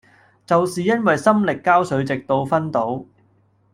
[0.47, 3.05] 就是因為心力交瘁直至昏倒